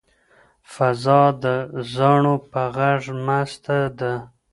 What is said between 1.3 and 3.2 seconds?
د زاڼو په غږ